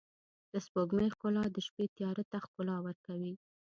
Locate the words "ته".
2.31-2.37